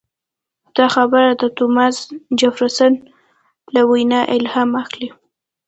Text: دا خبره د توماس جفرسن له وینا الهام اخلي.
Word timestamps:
دا 0.77 0.85
خبره 0.95 1.29
د 1.41 1.43
توماس 1.57 1.97
جفرسن 2.39 2.93
له 3.73 3.81
وینا 3.91 4.21
الهام 4.35 4.69
اخلي. 4.83 5.09